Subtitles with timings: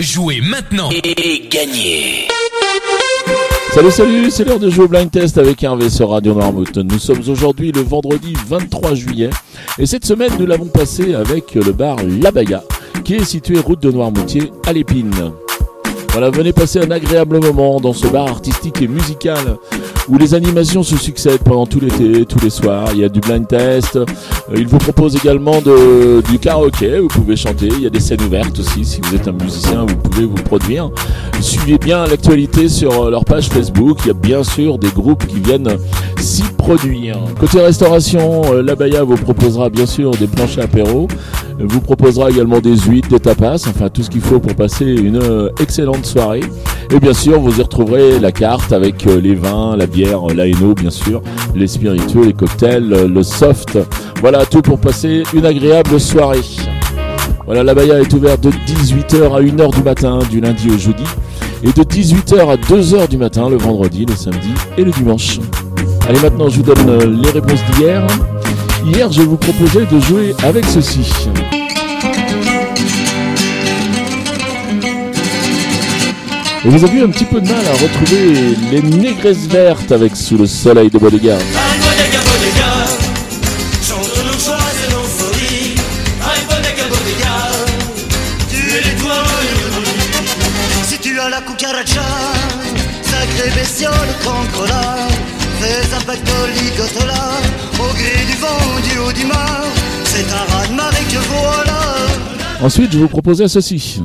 [0.00, 2.26] Jouez maintenant et gagnez
[3.72, 6.76] Salut salut, c'est l'heure de jouer au blind test avec Hervé sur Radio Noirmouth.
[6.78, 9.30] Nous sommes aujourd'hui le vendredi 23 juillet
[9.78, 12.64] et cette semaine nous l'avons passé avec le bar L'Abaya
[13.04, 15.30] qui est situé route de Noirmoutier à l'Épine.
[16.10, 19.58] Voilà, venez passer un agréable moment dans ce bar artistique et musical
[20.08, 22.88] où les animations se succèdent pendant tout l'été, tous les soirs.
[22.92, 23.96] Il y a du blind test.
[23.96, 24.04] Euh,
[24.54, 26.98] il vous propose également du karaoké.
[26.98, 27.68] Vous pouvez chanter.
[27.68, 28.84] Il y a des scènes ouvertes aussi.
[28.84, 30.90] Si vous êtes un musicien, vous pouvez vous produire.
[31.40, 33.98] Suivez bien l'actualité sur leur page Facebook.
[34.04, 35.76] Il y a bien sûr des groupes qui viennent
[36.18, 37.18] s'y produire.
[37.38, 41.08] Côté restauration, euh, la Baya vous proposera bien sûr des planches apéro.
[41.58, 45.22] Vous proposera également des huîtres, des tapas, enfin tout ce qu'il faut pour passer une
[45.22, 46.40] euh, excellente soirée.
[46.90, 50.44] Et bien sûr, vous y retrouverez la carte avec euh, les vins, la bière, la
[50.44, 51.22] bien sûr,
[51.54, 53.78] les spiritueux, les cocktails, le soft.
[54.20, 56.40] Voilà tout pour passer une agréable soirée.
[57.46, 61.04] Voilà, la Baya est ouverte de 18h à 1h du matin du lundi au jeudi
[61.62, 65.40] et de 18h à 2h du matin le vendredi, le samedi et le dimanche.
[66.08, 68.06] Allez, maintenant, je vous donne euh, les réponses d'hier.
[68.84, 71.28] Hier, je vous proposais de jouer avec ceci.
[76.66, 80.16] Et vous avez eu un petit peu de mal à retrouver les négresses vertes avec
[80.16, 81.36] Sous le soleil de Bodega.
[90.86, 92.00] Si tu as la cucaracha,
[93.02, 93.92] sacré bestiole
[94.66, 94.96] là
[95.60, 97.24] fais un pactole ligotola,
[97.78, 99.64] au gré du vent, du haut du mar,
[100.04, 101.80] c'est un raz de marée que voilà.
[102.62, 104.02] Ensuite, je vous proposais ceci.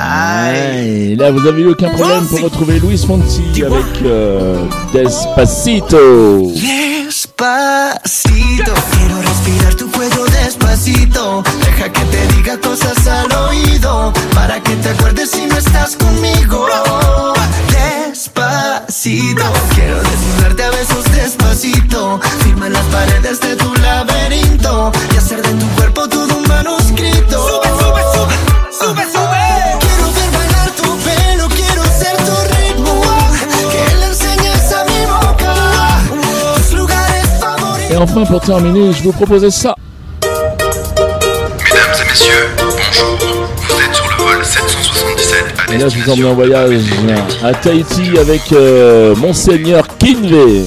[0.00, 1.16] Aïe.
[1.16, 6.52] Là, vous avez eu aucun problème pour retrouver Luis Fonsi avec euh, Despacito.
[6.54, 11.42] Despacito, quiero respirar tu cuello despacito.
[11.64, 16.68] Deja que te diga cosas al oído para que te acuerdes si no estás conmigo.
[18.08, 19.42] Despacito,
[19.74, 22.20] quiero desnudarte a besos despacito.
[22.44, 25.66] Firma en las paredes de tu laberinto y hacer de tu
[38.00, 39.74] enfin, pour terminer, je vous proposais ça.
[40.22, 43.18] Mesdames et messieurs, bonjour.
[43.56, 46.80] Vous êtes sur le vol 777 à Et là, je vous emmène en voyage
[47.42, 50.64] à Tahiti avec euh, Monseigneur Kinvey.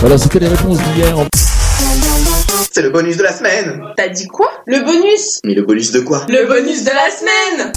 [0.00, 1.14] Voilà, c'était les réponses d'hier.
[2.72, 3.82] C'est le bonus de la semaine.
[3.98, 4.48] T'as dit quoi?
[4.66, 6.24] Le bonus Mais le bonus de quoi?
[6.26, 7.72] Le bonus de la semaine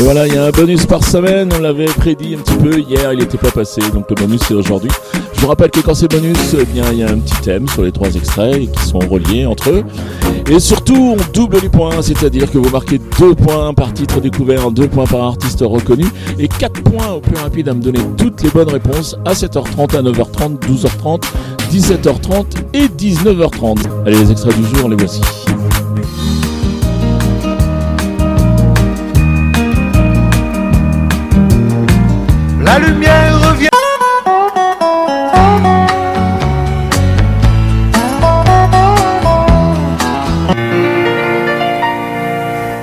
[0.00, 2.76] Et voilà, il y a un bonus par semaine, on l'avait prédit un petit peu
[2.80, 4.90] hier, il n'était pas passé, donc le bonus c'est aujourd'hui.
[5.34, 7.68] Je vous rappelle que quand c'est bonus, eh bien il y a un petit thème
[7.68, 9.84] sur les trois extraits qui sont reliés entre eux.
[10.50, 14.70] Et surtout, on double les points, c'est-à-dire que vous marquez deux points par titre découvert,
[14.72, 16.06] deux points par artiste reconnu,
[16.38, 19.96] et quatre points au plus rapide à me donner toutes les bonnes réponses à 7h30,
[19.96, 21.22] à 9h30, 12h30,
[21.70, 23.78] 17h30 et 19h30.
[24.04, 25.20] Allez, les extraits du jour, les voici.
[32.60, 33.68] La lumière revient.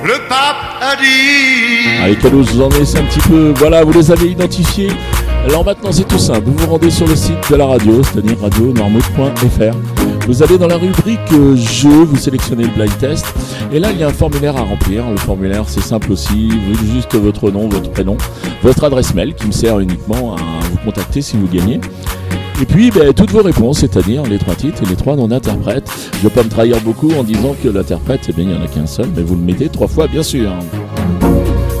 [0.02, 2.02] Le pape a dit.
[2.02, 3.52] Allez, je vous en ai laissé un petit peu.
[3.56, 4.88] Voilà, vous les avez identifiés.
[5.44, 6.42] Alors maintenant, c'est tout simple.
[6.46, 9.76] Vous vous rendez sur le site de la radio, c'est-à-dire radionormouth.fr.
[10.26, 13.24] Vous allez dans la rubrique euh, jeux, vous sélectionnez le blind test.
[13.72, 15.08] Et là, il y a un formulaire à remplir.
[15.10, 16.50] Le formulaire, c'est simple aussi.
[16.50, 18.18] Vous juste votre nom, votre prénom,
[18.62, 20.40] votre adresse mail qui me sert uniquement à
[20.70, 21.80] vous contacter si vous gagnez.
[22.60, 25.88] Et puis, ben, toutes vos réponses, c'est-à-dire les trois titres et les trois non-interprètes.
[26.12, 28.56] Je ne vais pas me trahir beaucoup en disant que l'interprète, eh bien, il n'y
[28.56, 30.50] en a qu'un seul, mais vous le mettez trois fois, bien sûr.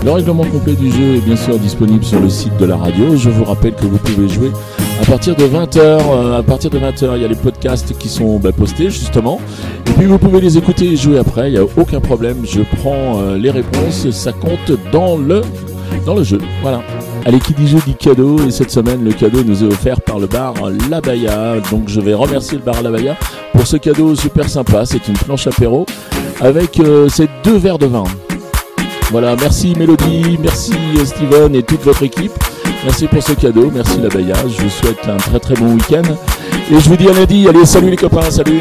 [0.04, 3.16] Le règlement complet du jeu est bien sûr disponible sur le site de la radio.
[3.16, 4.52] Je vous rappelle que vous pouvez jouer
[5.02, 6.38] à partir de 20h.
[6.38, 9.40] à partir de 20h, il y a les podcasts qui sont bah, postés justement.
[9.86, 11.50] Et puis vous pouvez les écouter et jouer après.
[11.50, 12.38] Il n'y a aucun problème.
[12.44, 14.08] Je prends euh, les réponses.
[14.10, 15.42] Ça compte dans le,
[16.06, 16.38] dans le jeu.
[16.62, 16.80] Voilà.
[17.26, 18.38] Allez, qui dit jeu dit cadeau.
[18.46, 20.54] Et cette semaine, le cadeau nous est offert par le bar
[20.88, 21.56] La Baya.
[21.70, 23.16] Donc je vais remercier le bar La Baya
[23.52, 24.86] pour ce cadeau super sympa.
[24.86, 25.86] C'est une planche apéro
[26.40, 28.04] avec euh, ces deux verres de vin.
[29.10, 30.72] Voilà, merci Mélodie, merci
[31.04, 32.32] Steven et toute votre équipe.
[32.84, 34.34] Merci pour ce cadeau, merci la Baya.
[34.46, 36.02] Je vous souhaite un très très bon week-end.
[36.70, 37.48] Et je vous dis à lundi.
[37.48, 38.60] Allez, salut les copains, salut.